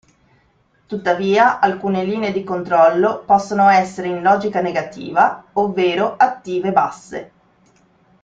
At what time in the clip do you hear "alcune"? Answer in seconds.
1.59-2.03